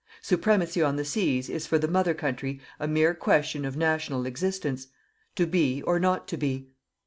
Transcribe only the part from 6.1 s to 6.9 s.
to be.